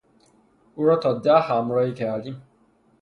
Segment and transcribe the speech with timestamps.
[0.75, 2.41] اورا تا ده همراهی کردیم